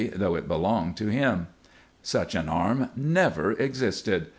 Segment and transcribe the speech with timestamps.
[0.15, 1.45] though it belonged to him.
[2.01, 4.29] Such an arm never existed.